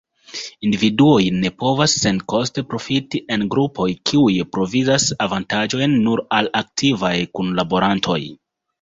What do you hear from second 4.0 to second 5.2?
kiuj provizas